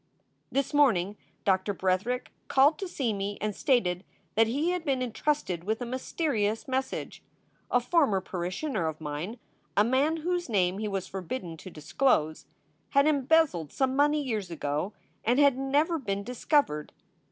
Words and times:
This 0.51 0.73
morning 0.73 1.15
Doctor 1.45 1.75
Bretherick 1.75 2.31
called 2.47 2.79
to 2.79 2.87
see 2.87 3.13
me 3.13 3.37
and 3.39 3.55
stated 3.55 4.03
that 4.33 4.47
he 4.47 4.71
had 4.71 4.83
been 4.83 4.99
intrusted 4.99 5.63
with 5.63 5.79
a 5.79 5.85
mysterious 5.85 6.67
message. 6.67 7.21
A 7.69 7.79
former 7.79 8.19
parishioner 8.19 8.87
of 8.87 8.99
mine, 8.99 9.37
a 9.77 9.83
man 9.83 10.17
whose 10.17 10.49
name 10.49 10.79
he 10.79 10.87
was 10.87 11.05
forbidden 11.05 11.55
to 11.57 11.69
disclose, 11.69 12.47
had 12.89 13.05
embezzled 13.05 13.71
some 13.71 13.95
money 13.95 14.23
years 14.23 14.49
ago 14.49 14.93
and 15.23 15.37
had 15.37 15.55
never 15.55 15.99
been 15.99 16.23
dis 16.23 16.45
covered. 16.45 16.93